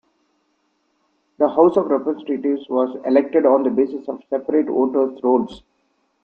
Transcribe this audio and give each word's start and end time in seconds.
The 1.37 1.47
House 1.47 1.77
of 1.77 1.85
Representatives 1.85 2.67
was 2.69 2.97
elected 3.05 3.45
on 3.45 3.61
the 3.61 3.69
basis 3.69 4.07
of 4.09 4.19
separate 4.31 4.65
voters' 4.65 5.21
rolls. 5.21 5.61